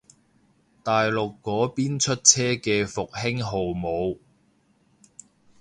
[0.83, 4.17] 大陸嗰邊出車嘅復興號冇